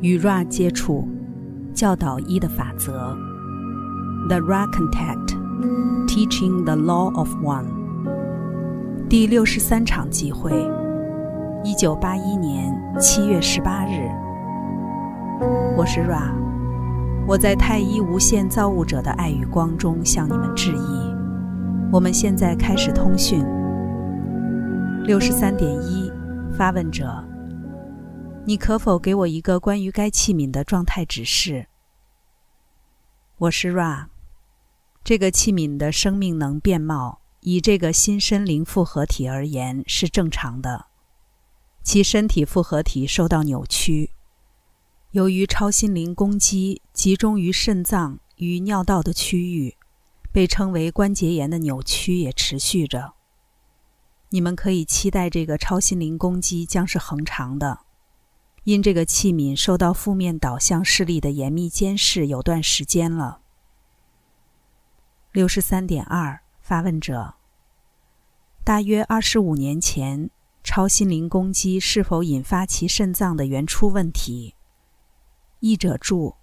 [0.00, 1.08] 与 Ra 接触，
[1.74, 3.16] 教导一的法则。
[4.28, 5.36] The Ra Contact,
[6.06, 7.66] Teaching the Law of One。
[9.08, 10.52] 第六十三场集会，
[11.64, 14.08] 一九八一年七月十八日。
[15.76, 16.30] 我是 Ra，
[17.26, 21.14] 我在太一无限造物者的爱与光中向你们致意。
[21.90, 23.44] 我们现在开始通讯。
[25.06, 26.12] 六十三点一，
[26.52, 27.27] 发问者。
[28.48, 31.68] 你可否给我一个关于该器皿的状态指示？
[33.36, 34.06] 我是 Ra，
[35.04, 40.86] 这个器皿的生命能变貌，以这个新身灵复合体而言是正常的。
[41.82, 44.12] 其身体复合体受到扭曲，
[45.10, 49.76] 由于超心灵攻击集中于肾脏与尿道的区域，
[50.32, 53.12] 被称为关节炎的扭曲也持续着。
[54.30, 57.80] 你们可以期待这个超心灵攻击将是恒长的。
[58.68, 63.40] 因这个器皿受到负面导向势力的严密监视有段时间了。
[65.32, 67.36] 六十三点二，发问者：
[68.64, 70.28] 大约二十五年前，
[70.62, 74.54] 超心灵攻击是否引发其肾脏的原初问题？
[75.60, 76.34] 译者注：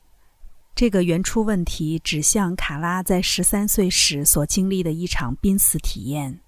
[0.73, 6.39] 这个原初问题指向卡拉在十三岁时所经历的一场濒死体验。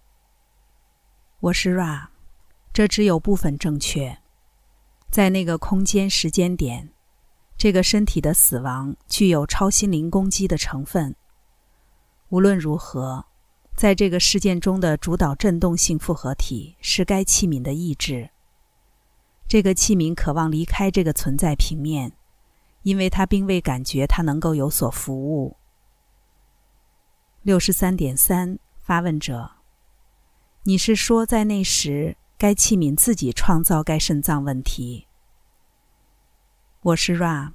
[1.42, 2.08] 我是 Ra，
[2.74, 4.18] 这只有部分正确。
[5.18, 6.92] 在那个空间时间点，
[7.58, 11.16] 这个身体的死亡具有超心灵攻击的成分。
[12.30, 13.26] 无论如何，
[13.76, 18.30] 在这个事件中的主导振动性复合体是该器皿的意志。
[19.48, 22.12] 这个器皿渴望离开这个存在平面，
[22.84, 25.58] 因为它并未感觉它能够有所服务。
[27.42, 29.50] 六十三点三，发问者：
[30.62, 32.18] 你是说在那时？
[32.38, 35.07] 该器皿自己创造该肾脏问题。
[36.88, 37.52] 我是 Ra，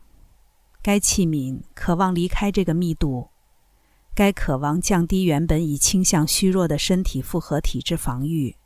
[0.83, 3.31] 该器皿渴望离开这个密度，
[4.15, 8.57] 该渴望降低原本已倾向虚弱的身体复合体质防御。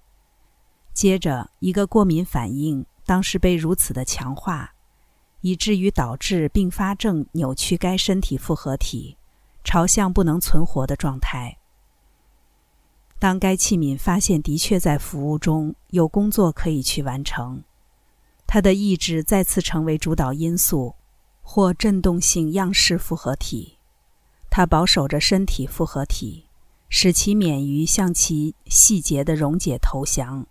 [0.93, 4.75] 接着，一个过敏反应当时被如此的强化，
[5.41, 9.17] 以至于导致并发症扭曲该身体复合体，
[9.63, 11.59] 朝向不能存活的状态。
[13.21, 17.63] 当该器皿发现的确在服务中有工作可以去完成，
[18.47, 20.95] 他的意志再次成为主导因素，
[21.43, 23.79] 或振动性样式复合体。
[24.49, 26.47] 他保守着身体复合体，
[26.89, 30.47] 使其免于向其细节的溶解投降。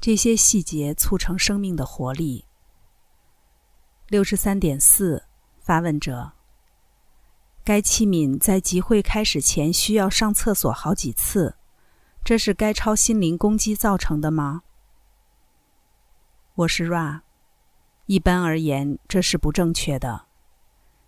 [0.00, 2.46] 这些细节促成生命的活力。
[4.08, 5.24] 六十三点四，
[5.60, 6.32] 发问者：
[7.62, 11.56] 该器皿在集会开始前需要上厕所好几次。
[12.24, 14.62] 这是该超心灵攻击造成的吗？
[16.60, 17.20] 我是 Ra。
[18.04, 20.26] 一般而言，这是不正确的。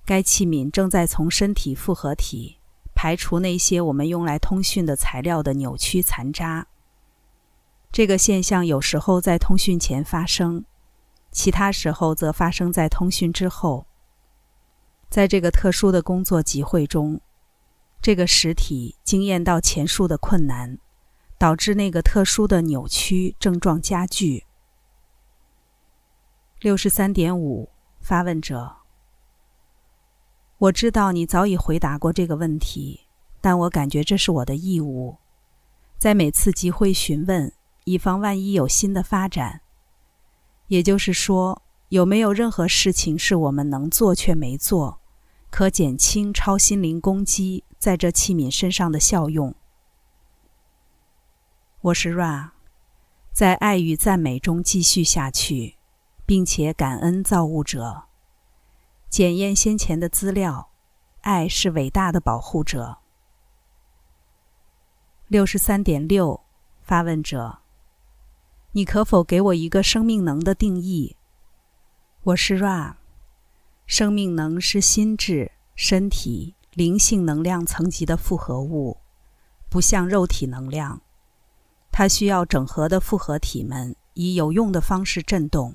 [0.06, 2.56] 该器皿正在从身体复合体
[2.94, 6.66] 排除那些我们用来通讯的材料的扭曲残渣。
[7.90, 10.64] 这个现象有时候在通讯前发生，
[11.30, 13.86] 其他时候则发生在通讯之后。
[15.10, 17.20] 在这个特殊的工作集会中，
[18.00, 20.78] 这个实体经验到前述的困难。
[21.36, 24.46] 导致那个特殊的扭曲症状加剧。
[26.62, 27.68] 六十三点五，
[28.00, 28.76] 发问者。
[30.58, 33.00] 我知道你早已回答过这个问题，
[33.40, 35.16] 但我感觉这是我的义务，
[35.98, 37.52] 在每次集会询问，
[37.82, 39.62] 以防万一有新的发展。
[40.68, 45.00] 也就是说，有没有任何事情是我们能做却没做，
[45.50, 49.52] 可减轻超心灵攻击在这器皿身上的效用？
[51.80, 52.50] 我是 Ra，
[53.32, 55.74] 在爱与赞美中继续下去，
[56.24, 58.04] 并且感恩造物者。
[59.08, 60.70] 检验先前的资料，
[61.20, 62.98] 爱是伟大的保护者。
[65.28, 66.40] 六十三点六，
[66.82, 67.58] 发问者，
[68.72, 71.16] 你可否给我一个生命能的定义？
[72.22, 72.94] 我是 Ra，
[73.86, 78.98] 生命能是心智、身体、灵性能量层级的复合物，
[79.68, 81.00] 不像肉体能量。
[81.90, 85.74] 它需要整合的复合体们以有用的方式振动。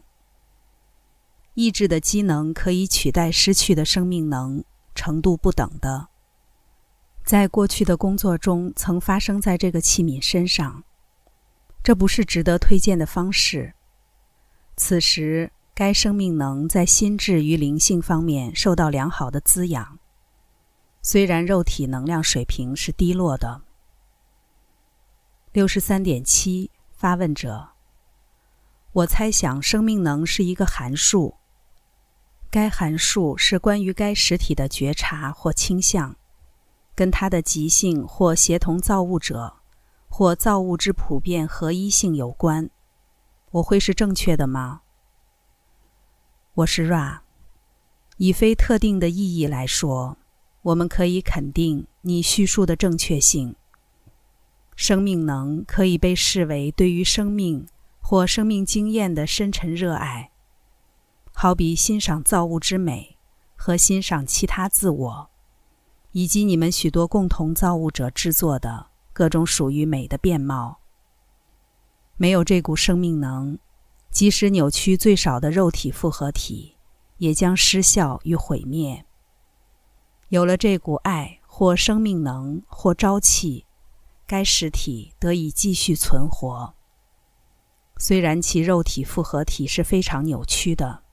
[1.60, 4.64] 意志的机能可以取代失去的生命能，
[4.94, 6.10] 程度不等的。
[7.26, 10.84] 在过去的工作中曾发生在这个器皿身上，
[11.84, 13.74] 这不是值得推荐的方式。
[14.76, 19.98] 此时，该生命能在心智与灵性方面受到良好的滋养，
[21.02, 23.64] 虽然肉体能量水平是低落的。
[25.54, 27.70] 六十三点七，发问者。
[28.94, 31.34] 我猜想生命能是一个函数。
[32.50, 36.16] 该函数是关于该实体的觉察或倾向，
[36.96, 39.58] 跟它的极性或协同造物者
[40.08, 42.70] 或造物之普遍合一性有关。
[43.52, 44.82] 我会是正确的吗？
[46.54, 47.20] 我是 Ra。
[48.18, 50.18] 以非特定的意义来说，
[50.64, 53.56] 我们可以肯定你叙述的正确性。
[54.76, 57.68] 生命能可以被视为对于生命
[58.00, 60.32] 或生命经验的深沉热爱。
[61.40, 63.16] 好比欣赏造物之美
[63.56, 65.30] 和欣赏其他自我，
[66.12, 70.80] 以及你们许多共同造物者制作的各种属于美的面貌。
[72.16, 73.60] 没有这股生命能，
[74.10, 76.76] 即使扭曲最少的肉体复合体，
[77.18, 79.06] 也将失效与毁灭。
[80.30, 83.68] 有了这股爱或生命能或朝气，
[84.26, 86.74] 该实体得以继续存活，
[88.00, 91.04] 虽然其肉体复合体是非常扭曲的。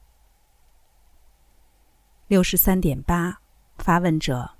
[2.34, 3.38] 六十三点八，
[3.78, 4.56] 发问者。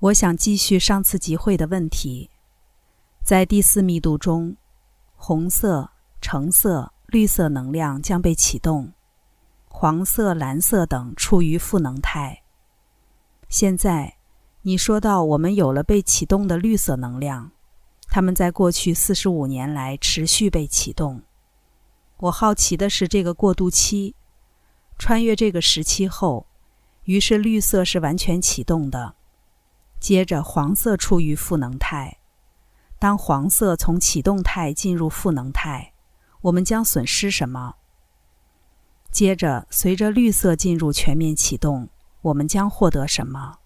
[0.00, 2.28] 我想继续上次集会的问题。
[3.24, 4.54] 在第四密度中，
[5.16, 5.90] 红色、
[6.20, 8.92] 橙色、绿色能量将被启动，
[9.66, 12.42] 黄色、蓝色等处于负能态。
[13.48, 14.18] 现在，
[14.60, 17.50] 你说到我们有了被启动的绿色能量，
[18.10, 21.22] 它们在过去四十五年来持续被启动。
[22.18, 24.14] 我好奇的是这个过渡期。
[25.00, 26.46] 穿越这个时期后，
[27.04, 29.14] 于是绿色是完全启动的。
[29.98, 32.18] 接着黄色处于负能态。
[32.98, 35.94] 当黄色从启动态进入负能态，
[36.42, 37.76] 我们将损失什么？
[39.10, 41.88] 接着随着绿色进入全面启动，
[42.20, 43.58] 我们将获得什么？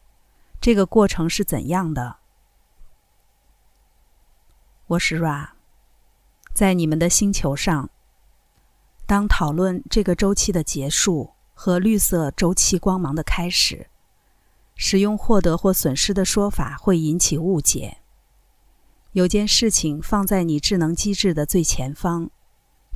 [0.61, 2.19] 这个过程是怎样的？
[4.87, 5.49] 我是 Ra，
[6.55, 7.91] 在你们的星球上。
[9.07, 13.89] 当讨论这个周期的结束和绿色周期光芒的开始，
[14.75, 17.99] 使用获得或损失的说法会引起误解。
[19.13, 22.31] 有件事情放在你智能机制的最前方，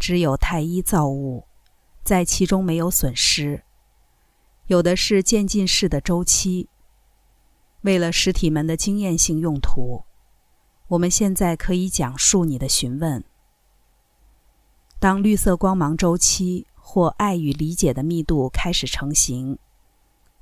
[0.01, 1.45] 只有太一造物，
[2.03, 3.63] 在其中没有损失。
[4.67, 6.69] 有的是渐进式的周期。
[7.83, 10.03] 为了实体门的经验性用途，
[10.89, 13.23] 我们现在可以讲述你的询问。
[15.01, 19.57] 当绿色光芒周期或爱与理解的密度开始成型，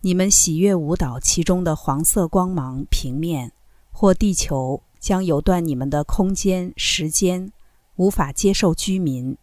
[0.00, 3.52] 你们喜悦舞蹈其中的黄色光芒平面
[3.92, 7.52] 或地球将有断你们的空间时间，
[7.96, 9.36] 无法接受居民，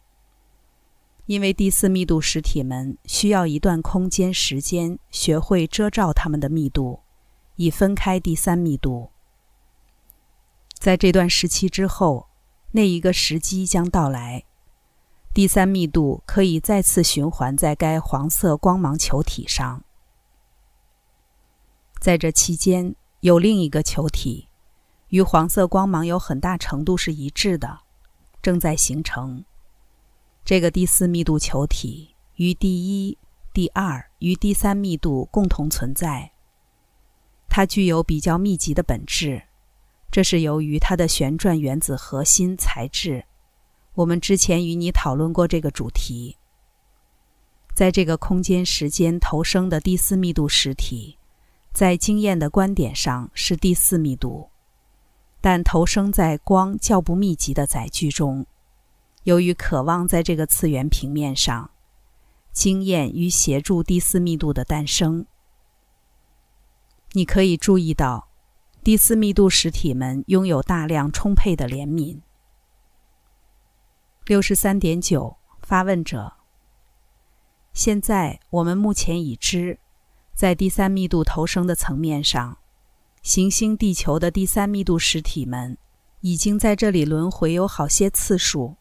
[1.26, 6.98] 因为第四密度实体们需要一段空间时间学会遮罩他们的密度，
[7.54, 9.10] 以分开第三密度。
[10.76, 12.26] 在这段时期之后，
[12.72, 14.44] 那一个时机将到来。
[15.34, 19.82] 第三密度可以再次循环在该黄色光芒球体上。
[21.98, 24.46] 在这期间，有另一个球体，
[25.08, 27.80] 与黄色光芒有很大程度是一致的，
[28.40, 29.44] 正在形成。
[30.44, 33.18] 这个第四密度球体与第一、
[33.52, 36.30] 第二与第三密度共同存在。
[37.48, 39.42] 它具有比较密集的本质，
[40.12, 43.24] 这是由于它的旋转原子核心材质。
[43.94, 46.36] 我们之前与你讨论过这个主题。
[47.74, 51.18] 在这个空间时间投生的第四密度实体，
[51.72, 54.48] 在经验的观点上是第四密度，
[55.40, 58.46] 但投生在光较不密集的载具中。
[59.24, 61.70] 由于渴望在这个次元平面上，
[62.52, 65.26] 经验与协助第四密度的诞生，
[67.12, 68.28] 你可以注意到，
[68.84, 72.20] 第四密度实体们拥有大量充沛的怜悯。
[74.26, 76.32] 六十三点九，发问者。
[77.74, 79.78] 现在我们目前已知，
[80.34, 82.56] 在第三密度投生的层面上，
[83.20, 85.76] 行星地球的第三密度实体们
[86.22, 88.76] 已经在这里轮回有好些次数。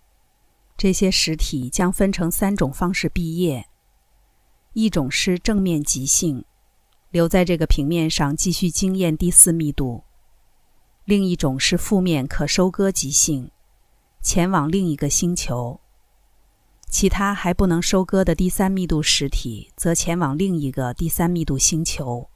[0.78, 3.68] 这些实体将分成三种方式毕业：
[4.72, 6.46] 一种是正面极性，
[7.12, 10.06] 留在这个平面上继续经验第四密度；
[11.04, 13.52] 另一种是负面可收割极性。
[14.24, 15.82] 前往另一个星球，
[16.88, 22.30] 其他还不能收割的第三密度实体则前往另一个第三密度星球。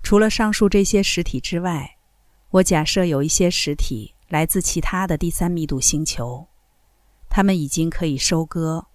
[0.00, 1.96] 除了上述这些实体之外，
[2.50, 6.46] 我假设有一些实体来自其他的第三密度星球，
[7.28, 8.86] 他们已经可以收割，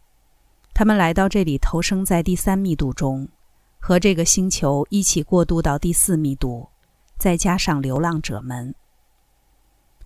[0.73, 3.27] 他们来到这里投生在第三密度中，
[3.79, 6.69] 和这个星球一起过渡到第四密度，
[7.17, 8.73] 再加上流浪者们，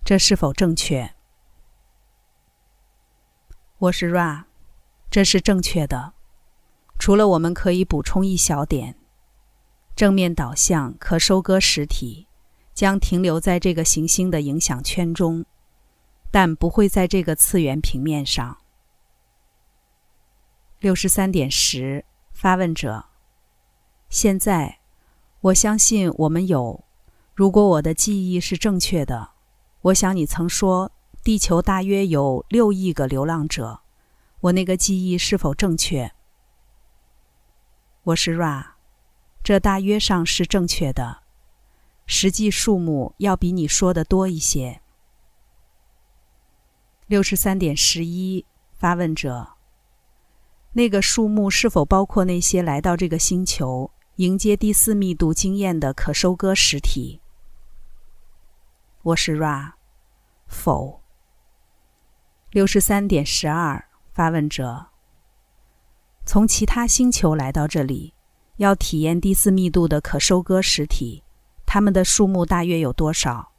[0.04, 1.13] 这是否正确？
[3.84, 4.44] 我是 Ra，
[5.10, 6.14] 这是正确的。
[6.98, 8.96] 除了我们可以补充一小点，
[9.94, 12.26] 正面导向可收割实体
[12.72, 15.44] 将停留在这个行星的影响圈中，
[16.30, 18.56] 但不会在这个次元平面上。
[20.78, 23.04] 六十三点十，发问者。
[24.08, 24.78] 现在，
[25.40, 26.84] 我相信我们有。
[27.34, 29.32] 如果我的记忆是正确的，
[29.82, 30.90] 我想你曾说
[31.24, 33.80] 地球大约有六亿个流浪者。
[34.40, 36.12] 我那个记忆是否正确？
[38.02, 38.72] 我是 Ra，
[39.42, 41.22] 这大约上是正确的，
[42.04, 44.82] 实际数目要比你说的多一些。
[47.06, 49.54] 六十三点十一，发问者。
[50.74, 57.22] 那个数目是否包括那些来到这个星球迎接第四密度经验的可收割实体？
[59.00, 59.72] 我是 Ra，
[60.46, 61.03] 否。
[62.54, 64.86] 六十三点十二，发问者。
[66.24, 68.14] 从其他星球来到这里，
[68.58, 71.24] 要体验第四密度的可收割实体，
[71.66, 73.50] 它们的数目大约有多少？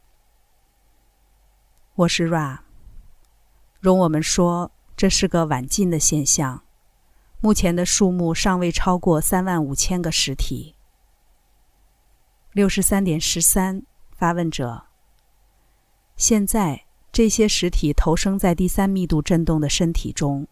[1.94, 2.60] 我是 Ra。
[3.80, 6.62] 容我们说，这是个晚近的现象。
[7.42, 10.74] 目前的数目尚未超过三万五千个实体。
[12.52, 13.82] 六十三点十三，
[14.16, 14.86] 发问者。
[16.16, 20.46] 现在这些实体投生在第三密度振动的身体中，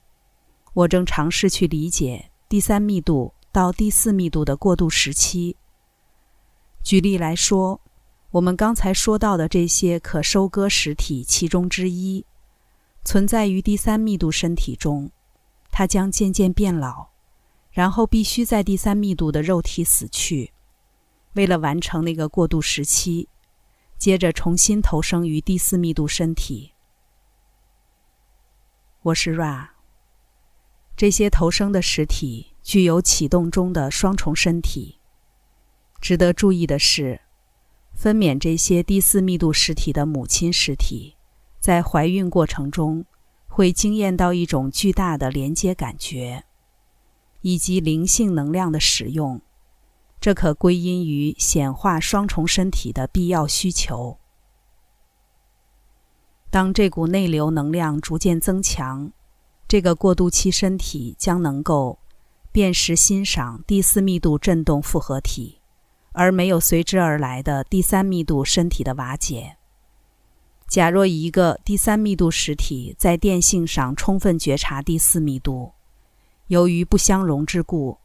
[0.72, 5.56] 我正尝试去理解第三密度到第四密度的过渡时期。
[6.82, 7.80] 举例来说，
[8.30, 12.24] 我们刚才说到的这些可收割实体其中之一，
[13.04, 15.10] 存在于第三密度身体中，
[15.70, 17.08] 它将渐渐变老，
[17.70, 20.52] 然后必须在第三密度的肉体死去，
[21.34, 23.28] 为了完成那个过渡时期。
[23.98, 26.72] 接着重新投生于第四密度身体。
[29.02, 29.68] 我是 Ra。
[30.96, 34.98] 这些投生的实体具有启动中的双重身体。
[36.00, 37.22] 值得注意的是，
[37.94, 41.16] 分娩这些第四密度实体的母亲实体，
[41.58, 43.06] 在怀孕过程中
[43.46, 46.44] 会惊艳到一种巨大的连接感觉，
[47.40, 49.40] 以及灵性能量的使用。
[50.20, 54.18] 这可归因于显化双重身体的必要需求。
[56.50, 59.12] 当这股内流能量逐渐增强，
[59.66, 61.98] 这个过渡期身体将能够
[62.52, 65.58] 辨识欣赏第四密度振动复合体，
[66.12, 69.56] 而没有随之而来的第三密度身体的瓦解。
[70.68, 75.72] 假若一个第三密度实体在电性上充分觉察第四密度，
[76.46, 77.98] 由于不相容之故。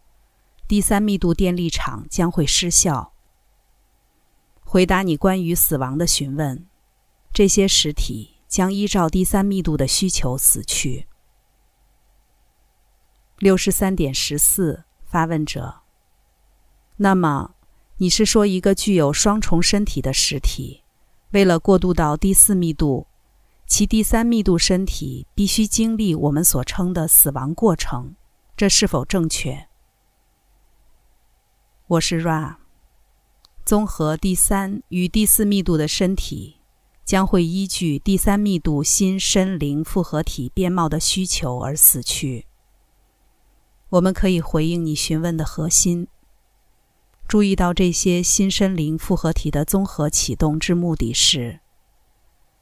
[0.69, 3.11] 第三密度电力场将会失效。
[4.61, 6.67] 回答你关于死亡的询问，
[7.33, 11.07] 这些实体将依照第三密度的需求死去。
[13.39, 15.79] 六十三点十四，发问者。
[16.97, 17.55] 那么，
[17.97, 20.83] 你是说一个具有双重身体的实体，
[21.31, 23.07] 为了过渡到第四密度，
[23.65, 28.13] 其第三密度身体必须经历我们所称的死亡过程？
[28.55, 29.68] 这是否正确？
[31.89, 32.57] 我是 Ra。
[33.65, 36.57] 综合第三与第四密度的身体，
[37.03, 42.45] 将会依据第三密度新身灵复合体边貌的需求而死去。
[43.89, 46.07] 我们可以回应你询问的核心。
[47.27, 51.59] 注意到这些新身灵复合体的综合启动之目的是，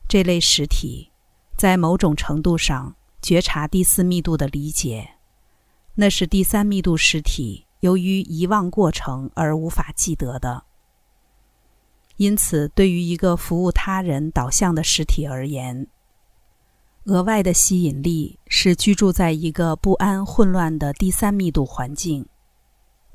[0.07, 1.11] 这类实体
[1.57, 5.15] 在某种程度上觉察第四密度的理解，
[5.95, 7.65] 那是第三密度实体。
[7.81, 10.63] 由于遗忘过程而无法记得的，
[12.15, 15.87] 因此，对于一个服务他人导向的实体而言，
[17.05, 22.25] 额外的吸引力是居住在一个不安、混乱的第三密度环境，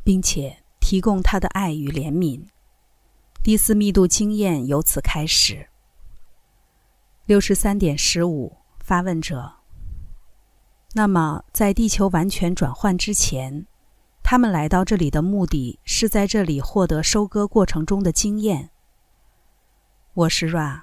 [0.04, 2.46] 并且提供他的爱与怜悯。
[3.42, 5.68] 第四密度经验由此开始。
[7.26, 9.54] 六十三点十五，发问者。
[10.94, 13.66] 那么，在地球完全转换之前？
[14.22, 18.70] 他们来到这里的目的是在这里获得收割过程中的经验。
[20.14, 20.82] 我是 Ra，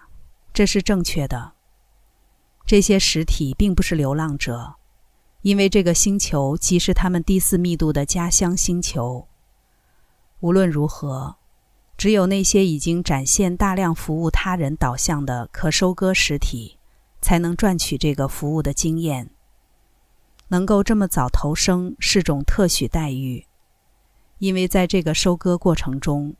[0.53, 1.53] 这是正确的。
[2.65, 4.75] 这些实体并不是流浪者，
[5.41, 9.27] 因为这个星球即是他们第四密度的家乡星球。
[10.41, 11.37] 无论如何，
[11.97, 16.77] 只有那些已经展现大量服务他人导向的可收割实体，
[17.21, 19.31] 才能赚取这个服务的经验。
[20.49, 23.45] 能够这么早投生是种特许待遇，
[24.39, 26.35] 因为在这个收割过程中，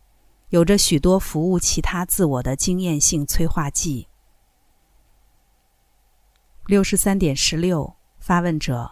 [0.50, 4.08] 有着许多服务其他自我的经验性催化剂。
[6.66, 8.92] 六十三点十六，发问者：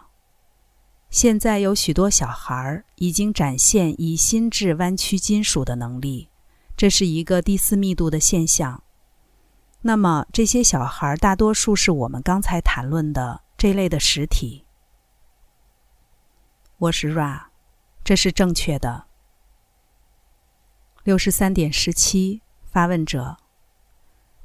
[1.10, 6.28] 现在有许多小孩已经展现以心智弯曲金属的能力，
[6.76, 8.82] 这是一个第四密度的现象。
[9.82, 14.64] 那么，这些小孩大多数是我们刚才谈论的这类的实体。
[16.80, 17.46] 我是 Ra，
[18.04, 19.06] 这是正确的。
[21.02, 23.36] 六十三点十七，发问者：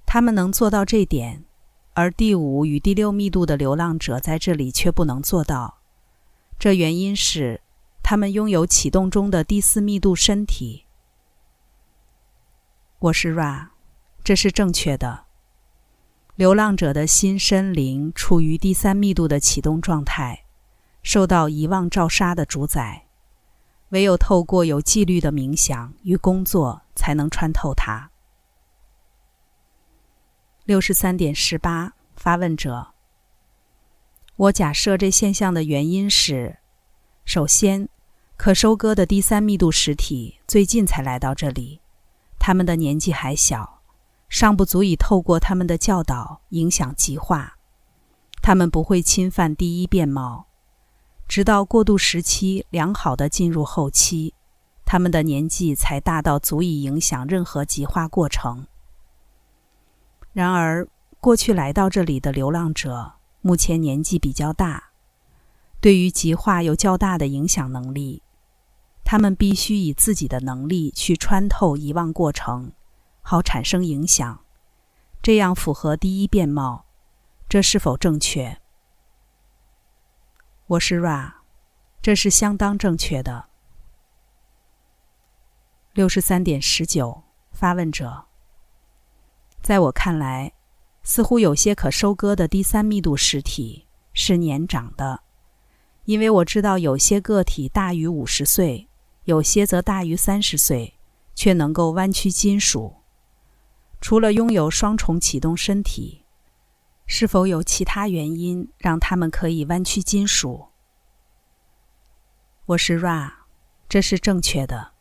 [0.04, 1.46] 他们能做到这点，
[1.94, 5.78] 而第五与第六密度的流浪者在这里却不能做到。
[6.58, 7.62] 这原因是
[8.02, 10.86] 他们拥有启动中的第四密度身体。
[12.98, 13.68] 我是 Ra，
[14.24, 15.26] 这是正确的。
[16.34, 20.46] 流浪者的心身灵处于第三密度的启动状态，
[21.04, 23.06] 受到遗忘照杀的主宰。
[23.90, 28.10] 唯有透过有纪律的冥想与工作，才能穿透它。
[30.66, 32.88] 六十三点十八，发问者。
[34.36, 36.58] 我假设这现象的原因是：
[37.24, 37.88] 首先，
[38.36, 41.82] 可收割的第三密度实体最近才来到这里，
[42.40, 43.82] 他们的年纪还小，
[44.28, 47.60] 尚不足以透过他们的教导影响极化，
[48.42, 50.48] 他们不会侵犯第一变貌。
[51.28, 54.34] 直到过渡时期良好的进入后期，
[54.86, 58.68] 他们的年纪才大到足以影响任何极化过程。
[60.32, 60.88] 然而，
[61.20, 64.92] 过去来到这里的流浪者目前年纪比较大，
[65.80, 68.22] 对于极化有较大的影响能力。
[69.06, 72.72] 他们必须以自己的能力去穿透遗忘过程，
[73.22, 74.40] 好产生影响。
[75.22, 76.86] 这样符合第一变貌，
[77.48, 78.60] 这是否正确？
[80.68, 81.30] 我是 Ra，
[82.02, 83.48] 这是相当正确的。
[85.92, 88.24] 六十三点十九，发问者。
[89.62, 90.54] 在我看来，
[91.04, 95.22] 似乎有些可收割的第三密度实体是年长的，
[96.06, 98.88] 因为我知道有些个体大于五十岁，
[99.26, 100.98] 有些则大于三十岁，
[101.36, 102.96] 却能够弯曲金属。
[104.00, 106.23] 除了拥有双重启动身体。
[107.06, 110.68] 是否有其他原因让他们可以弯曲金属？
[112.66, 113.32] 我是 Ra，
[113.90, 114.94] 这是正确的。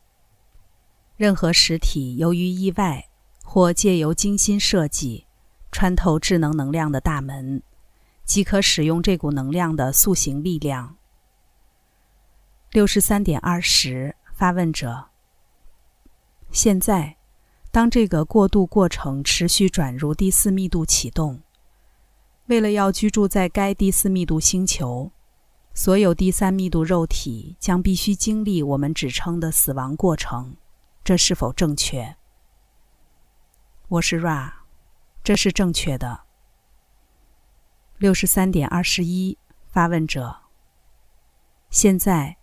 [1.15, 3.07] 任何实体由于意外
[3.43, 5.25] 或借由精心设计
[5.71, 7.63] 穿透智能能量的大门，
[8.25, 10.97] 即可使用这股能量的塑形力量。
[12.71, 15.05] 六十三点二十，发问者。
[16.51, 17.15] 现在，
[17.71, 21.41] 当这个过渡过程持续转入第四密度启动。
[22.47, 25.11] 为了要居住在该第四密度星球，
[25.73, 30.57] 所有第三密度肉体将必须经历我们指称的死亡过程。
[31.05, 32.17] 这是否正确？
[33.87, 34.51] 我是 Ra，
[35.23, 36.21] 这是正确的。
[37.97, 40.41] 六十三点二十一，发问者。
[41.69, 42.35] 现在，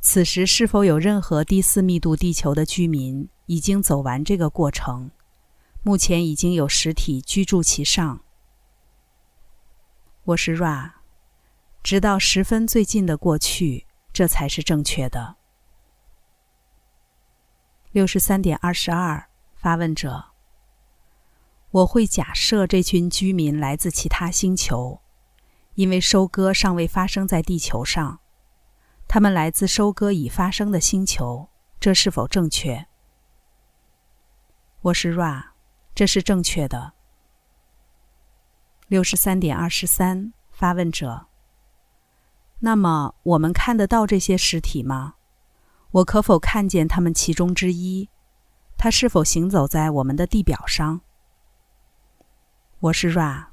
[0.00, 5.10] 此时是否有任何第四密度地球的居民已经走完这个过程？
[5.82, 8.20] 目前已经有实体居住其上。
[10.26, 10.90] 我是 Ra，
[11.84, 15.36] 直到十分最近的过去，这才是正确的。
[17.92, 20.32] 六十三点二十二，发问者。
[21.70, 25.00] 我会假设这群居民来自其他星球，
[25.74, 28.18] 因为收割尚未发生在地球上。
[29.06, 32.88] 他们来自收割已发生的星球，这是否正确？
[34.80, 35.50] 我是 Ra，
[35.94, 36.95] 这是正确的。
[38.88, 41.26] 六十三点二十三，发问者。
[42.60, 45.14] 那么，我们看得到这些实体吗？
[45.90, 48.08] 我可否看见他们其中之一？
[48.78, 51.00] 他是否行走在我们的地表上？
[52.78, 53.46] 我是 Ra。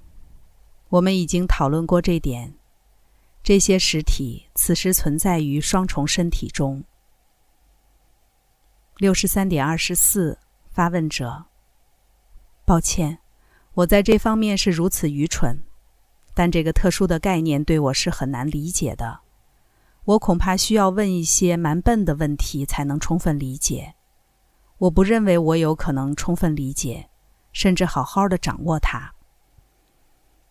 [0.90, 2.54] 我们已经讨论过这点。
[3.42, 6.84] 这些实体此时存在于双重身体中。
[8.98, 10.38] 六十三点二十四，
[10.70, 11.46] 发问者。
[12.66, 13.23] 抱歉。
[13.76, 15.64] 我在这方面是如此愚蠢，
[16.36, 19.22] 但这个特殊的概念对我是很难理解的。
[20.06, 23.96] 我恐怕需要问一些蛮笨的问题才能充分理解。
[24.78, 27.10] 我不认为我有可能充分理解，
[27.52, 29.14] 甚至好好的掌握它。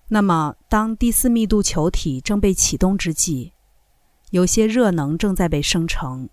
[0.09, 3.53] 那么，当第四密度球体正被启动之际，
[4.31, 6.29] 有些热能正在被生成。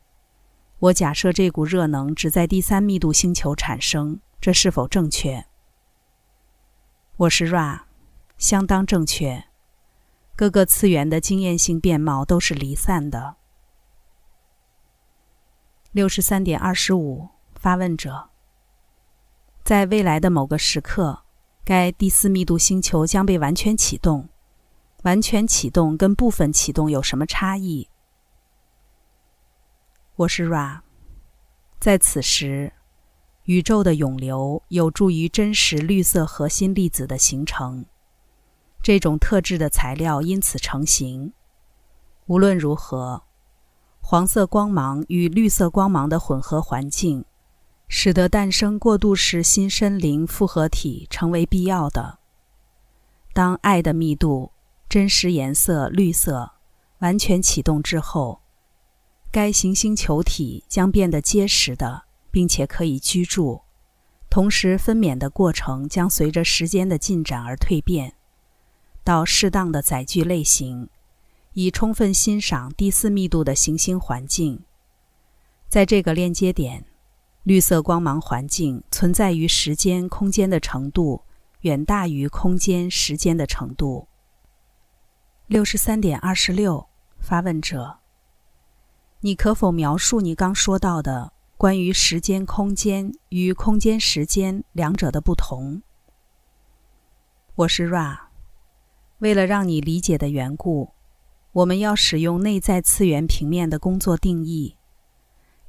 [0.80, 5.45] 我假设这股热能只在第三密度星球产生，这是否正确？
[7.20, 7.82] 我是 Ra，
[8.38, 9.44] 相当正确。
[10.38, 13.36] 各个次元的经验性变貌都是离散的。
[15.92, 18.30] 六十三点二十五，发问者。
[19.66, 21.26] 在未来的某个时刻，
[21.66, 24.30] 该第四密度星球将被完全启动。
[25.04, 27.90] 完全启动跟部分启动有什么差异？
[30.16, 30.80] 我是 Ra。
[31.82, 32.72] 在此时，
[33.50, 37.84] 宇宙的涌流有助于真实绿色核心粒子的形成，
[38.84, 41.34] 这种特质的材料因此成型。
[42.28, 43.24] 无论如何，
[44.02, 47.26] 黄色光芒与绿色光芒的混合环境，
[47.88, 52.20] 使得诞生过渡式新森林复合体成为必要的。
[53.34, 54.52] 当爱的密度
[54.88, 56.52] 真实颜色绿色
[57.00, 58.42] 完全启动之后，
[59.32, 63.62] 该行星球体将变得结实的，并且可以居住。
[64.30, 68.13] 同时，分娩的过程将随着时间的进展而蜕变，
[69.04, 70.89] 到适当的载具类型。
[71.54, 74.63] 以充分欣赏第四密度的行星环境。
[75.68, 76.86] 在这个链接点，
[77.44, 81.24] 绿色光芒环境存在于时间空间的程度
[81.62, 84.08] 远大于空间时间的程度。
[85.48, 86.88] 六十三点二十六，
[87.20, 87.98] 发问者：
[89.22, 95.82] 你可否描述你刚说到的关于时间空间与空间时间两者的不同？
[97.54, 98.17] 我是 Ra，
[99.17, 100.91] 为了让你理解的缘故。
[101.52, 104.78] 我们要使用内在次元平面的工作定义，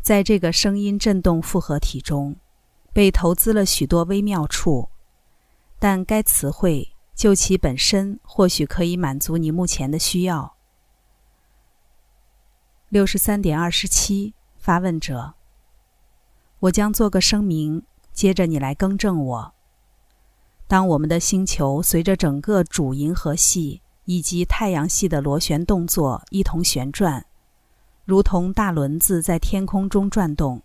[0.01, 2.37] 在这个声音振动复合体中，
[2.93, 4.91] 被投资了许多微妙处，
[5.81, 10.55] 但该词汇就其本身或许可以满足你目前的需要。
[12.89, 15.35] 六十三点二十七，发问者，
[16.61, 19.53] 我将做个声明，接着你来更正我。
[20.67, 23.83] 当我们的星球随着整个主银河系。
[24.07, 27.27] 以及太阳系的螺旋动作一同旋转，
[28.05, 30.61] 如同大轮子在天空中转动。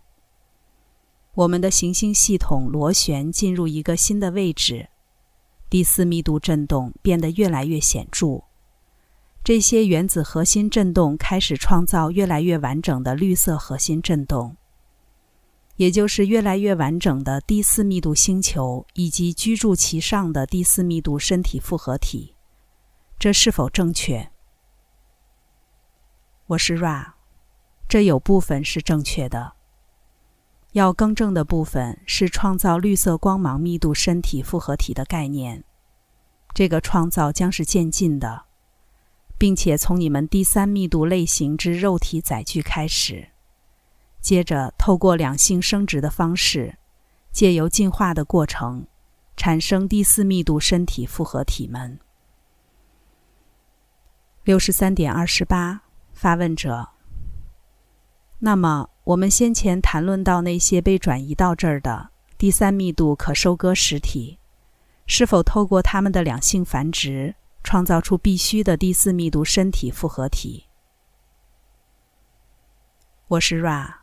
[1.34, 4.88] 我们的行星系统螺旋进入一个新的位置，
[5.70, 8.42] 第四密度振动变得越来越显著。
[9.44, 14.56] 这些原子核心振动开始创造越来越完整的绿色核心振动，
[15.76, 22.34] 也就是越来越完整的第四密度星球以及居住其上的第四密度身体复合体。
[23.18, 24.30] 这是否正确？
[26.46, 27.12] 我是 Ra，
[27.88, 29.54] 这有部分是正确的。
[30.72, 35.64] 要更正的部分是创造绿色光芒密度身体复合体的概念。
[36.54, 38.44] 这个创造将是渐进的，
[39.36, 43.28] 并且从你们第三密度类型之肉体载具开始，
[44.26, 46.78] 接着透过两性生殖的方式，
[47.30, 48.84] 借由进化的过程，
[49.36, 52.00] 产生第四密度身体复合体们。
[54.42, 56.88] 六十三点二十八，发问者。
[58.40, 64.40] 那么，我们先前谈论到那些被转移到这儿的第三密度可收割实体，
[65.06, 70.64] 是否透过它们的两性繁殖，创造出必须的第四密度身体复合体？
[73.28, 73.98] 我是 Ra，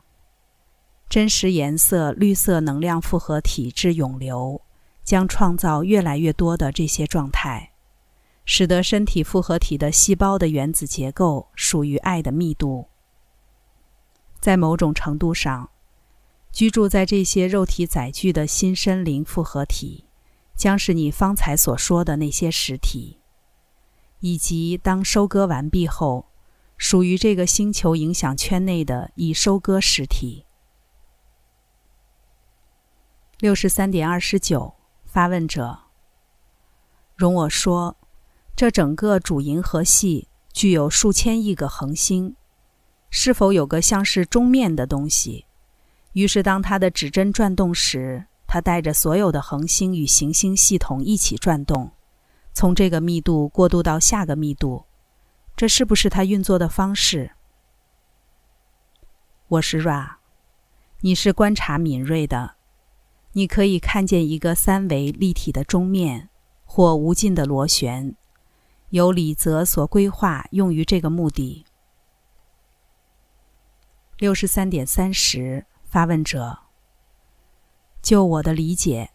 [1.14, 4.60] 真实颜色绿色能量复合体之涌流，
[5.04, 7.74] 将创造越来越多的这些状态。
[8.46, 12.88] 使得身体复合体的细胞的原子结构属于爱的密度。
[14.40, 15.70] 在某种程度上，
[16.52, 20.06] 居住在这些肉体载具的新森林复合体，
[20.56, 23.20] 将是你方才所说的那些实体，
[24.20, 26.26] 以及当收割完毕后，
[26.76, 30.48] 属于这个星球影响圈内的已收割实体。
[33.44, 35.80] 六十三点二十九，发问者，
[37.14, 37.98] 容我说。
[38.56, 42.38] 这整个主银河系具有数千亿个恒星，
[43.10, 45.46] 是否有个像是钟面的东西？
[46.14, 51.92] 于是，当它的指针转动时，它带着所有的恒星与行星系统一起转动，
[52.54, 54.86] 从这个密度过渡到下个密度。
[55.58, 57.32] 这是不是它运作的方式？
[59.50, 60.12] 我是 Ra，
[61.02, 62.56] 你是观察敏锐的，
[63.34, 66.30] 你可以看见一个三维立体的钟面
[66.66, 68.16] 或无尽的螺旋。
[68.90, 71.66] 由李泽所规划，用于这个目的。
[74.18, 76.60] 六十三点三十，发问者。
[78.04, 79.10] 就我的理解，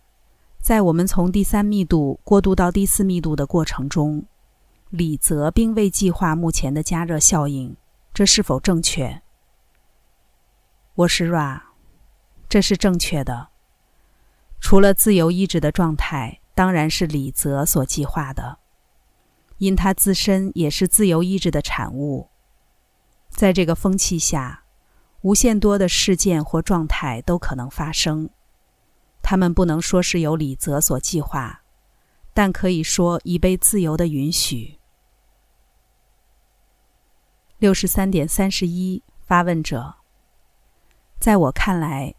[0.60, 4.26] 在我们从第三密度过渡到第四密度的过程中，
[4.90, 7.76] 李泽并未计划目前的加热效应，
[8.12, 9.22] 这是否正确？
[10.94, 11.60] 我是 Ra，
[12.48, 13.50] 这是正确的。
[14.60, 18.58] 除了自由意志的状态，当然是李泽所计划的。
[19.58, 22.28] 因它自身也是自由意志的产物，
[23.28, 24.62] 在这个风气下，
[25.22, 28.30] 无限多的事件或状态都可能发生。
[29.20, 31.62] 他们不能说是由李泽所计划，
[32.32, 34.78] 但可以说已被自由的允许。
[37.58, 39.96] 六十三点三十一，发问者：
[41.18, 42.14] 在我看来，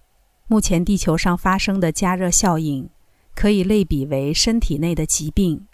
[0.52, 2.90] 目前地球上发生的加热效应，
[3.36, 5.68] 可以类比为身体内的疾病，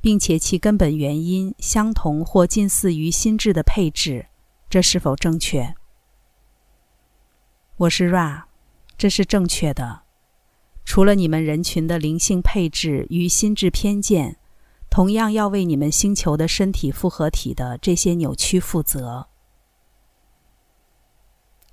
[0.00, 4.26] 并且其根本原因相同或近似于心智的配置，
[4.68, 5.72] 这是否正确？
[7.76, 8.42] 我是 Ra，
[8.96, 10.00] 这是正确的。
[10.84, 14.36] 除了你们人群的灵性配置与心智偏见，
[14.90, 19.28] 同样要为你们星球的身体复合体的这些扭曲负责。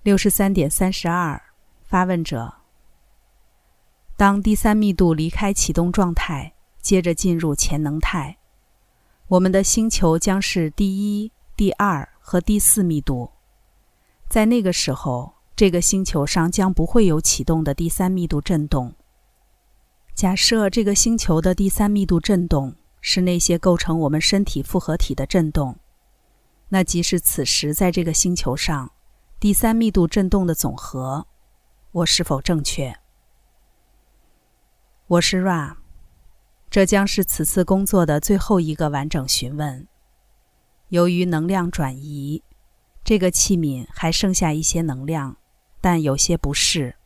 [0.03, 1.41] 六十三点三十二，
[1.95, 2.55] 发问者：
[4.17, 8.35] 当第三密度离开启动状态，接着进入潜能态，
[9.29, 13.31] 我们的星球将是第一、第二和第四密度。
[14.27, 15.35] 在那个时候。
[15.55, 18.93] 这个星球上将不会有启动的第三密度振动。
[20.13, 25.77] 假设这个星球的第三密度振动是那些构成我们身体复合体的振动，
[26.67, 28.91] 那即使此时在这个星球上
[29.39, 31.25] 第三密度振动的总和。
[31.95, 32.93] 我是否正确？
[35.07, 35.77] 我是 Ra，
[36.69, 39.87] 这将是此次工作的最后一个完整询问。
[40.89, 42.43] 由于能量转移，
[43.05, 45.37] 这个器皿还剩下一些能量。
[45.79, 46.97] 但有些不是。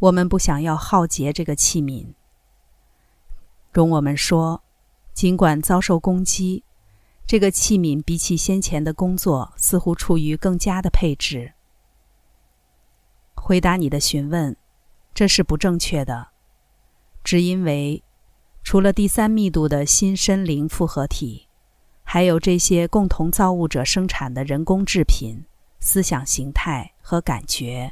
[0.00, 2.12] 我们不想要浩劫这个器皿。
[3.72, 4.62] 容我们说，
[5.14, 6.62] 尽管遭受攻击，
[7.26, 11.54] 这个器皿比起先前的工作似乎处于更加的配置。
[13.48, 14.54] 回答你的询问，
[15.14, 16.28] 这是不正确的，
[17.24, 18.02] 只因为
[18.62, 21.48] 除了第三密度的新身灵复合体，
[22.04, 25.46] 还有这些共同造物者生产的人工制品。
[25.80, 27.90] 思想形态和感觉，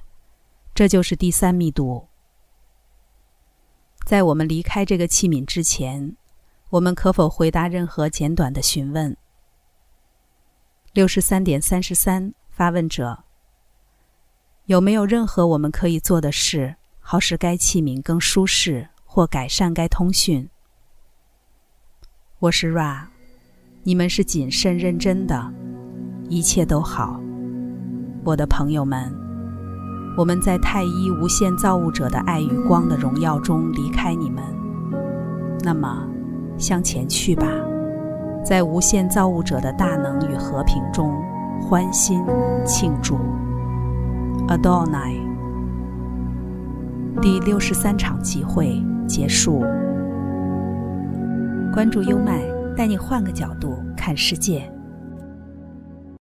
[0.75, 2.07] 这就是第三密度。
[4.05, 6.15] 在我们离开这个器皿之前，
[6.69, 9.17] 我们可否回答任何简短的询问？
[10.93, 13.25] 六十三点三十三，发问者：
[14.67, 20.49] 有没有任何我们可以做的事，好使该器皿更舒适或改善该通讯？
[22.41, 23.03] 我是 Ra，
[23.85, 25.53] 你们是谨慎认真的，
[26.29, 27.21] 一切都好。
[28.25, 29.15] 我的朋友们，
[30.19, 34.43] 我们在太一无限造物者的爱与光的荣耀中离开你们。
[35.61, 36.09] 那么，
[36.59, 37.47] 向前去吧，
[38.45, 41.15] 在无限造物者的大能与和平中
[41.63, 42.21] 欢欣
[42.67, 43.17] 庆祝。
[44.49, 45.19] Adonai，
[47.21, 49.65] 第六十三场集会结束。
[51.75, 52.41] 关注优麦，
[52.77, 54.71] 带你换个角度看世界。